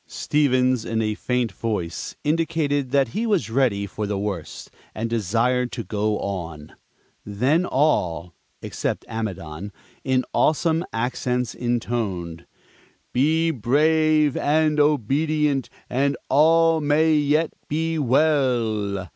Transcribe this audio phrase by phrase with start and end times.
[0.07, 5.71] Stevens, in a faint voice, indicated that he was ready for the worst, and desired
[5.73, 6.73] to go on.
[7.23, 8.33] Then all
[8.63, 9.71] (except Amidon)
[10.03, 12.47] in awesome accents intoned,
[13.13, 19.07] "Be brave and obedient, and all may yet be well!"